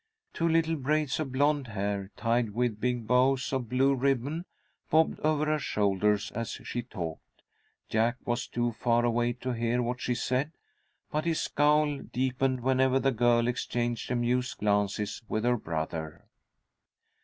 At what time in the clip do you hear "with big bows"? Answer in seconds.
2.55-3.53